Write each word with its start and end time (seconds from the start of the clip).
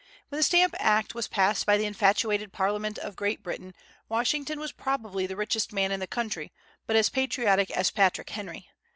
When 0.29 0.37
the 0.39 0.43
Stamp 0.43 0.73
Act 0.79 1.13
was 1.13 1.27
passed 1.27 1.67
by 1.67 1.77
the 1.77 1.85
infatuated 1.85 2.51
Parliament 2.51 2.97
of 2.97 3.15
Great 3.15 3.43
Britain, 3.43 3.75
Washington 4.09 4.59
was 4.59 4.71
probably 4.71 5.27
the 5.27 5.35
richest 5.35 5.71
man 5.71 5.91
in 5.91 5.99
the 5.99 6.07
country, 6.07 6.51
but 6.87 6.95
as 6.95 7.09
patriotic 7.09 7.69
as 7.69 7.91
Patrick 7.91 8.31
Henry. 8.31 8.67